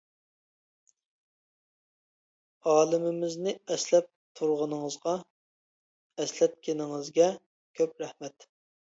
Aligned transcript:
ئالىمىمىزنى 2.71 3.53
ئەسلەپ 3.75 4.07
تۇرغىنىڭىزغا، 4.39 5.13
ئەسلەتكىنىڭىزگە 6.23 7.29
كۆپ 7.81 8.03
رەھمەت. 8.05 8.49